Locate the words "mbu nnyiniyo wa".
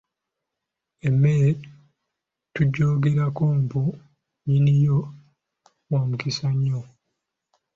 3.61-6.01